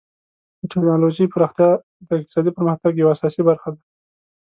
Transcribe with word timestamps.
د 0.59 0.61
ټکنالوژۍ 0.71 1.25
پراختیا 1.33 1.69
د 2.07 2.09
اقتصادي 2.17 2.51
پرمختګ 2.57 2.91
یوه 2.95 3.11
اساسي 3.15 3.41
برخه 3.49 3.69
ده. 3.75 3.81